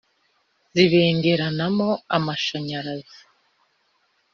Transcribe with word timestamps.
Zibengeranamo 0.73 1.89
amashanyaraza 2.17 3.19